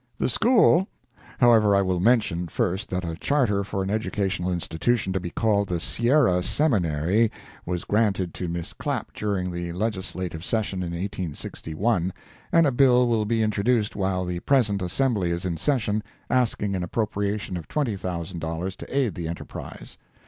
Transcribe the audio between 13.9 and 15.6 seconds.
while the present Assembly is in